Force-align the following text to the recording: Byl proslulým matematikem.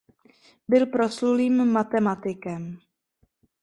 Byl 0.67 0.85
proslulým 0.85 1.65
matematikem. 1.73 2.77